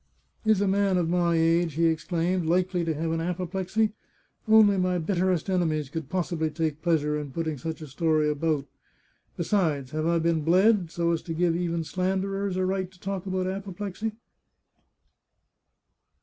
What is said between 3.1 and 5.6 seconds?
an apoplexy? Only my bitterest